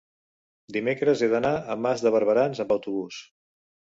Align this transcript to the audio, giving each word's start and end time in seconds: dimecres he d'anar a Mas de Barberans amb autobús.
dimecres 0.77 1.19
he 1.19 1.27
d'anar 1.33 1.51
a 1.73 1.77
Mas 1.85 2.03
de 2.07 2.13
Barberans 2.17 2.61
amb 2.65 2.73
autobús. 2.79 3.21